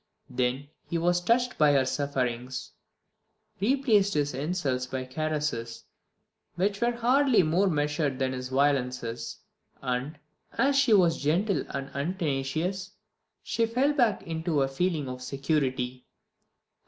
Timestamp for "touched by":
1.21-1.73